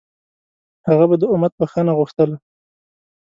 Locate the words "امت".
1.33-1.53